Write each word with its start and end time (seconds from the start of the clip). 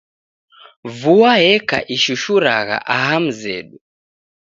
Vua 0.99 1.33
eka 1.55 1.77
ishushuragha 1.95 2.77
aha 2.95 3.15
mzedu. 3.25 3.77